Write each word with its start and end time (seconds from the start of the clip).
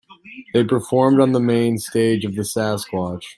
They 0.55 0.63
performed 0.63 1.19
on 1.21 1.31
the 1.31 1.39
Main 1.39 1.77
Stage 1.77 2.25
of 2.25 2.33
the 2.35 2.41
Sasquatch! 2.41 3.25